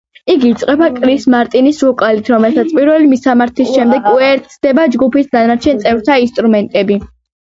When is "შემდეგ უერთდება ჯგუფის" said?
3.73-5.29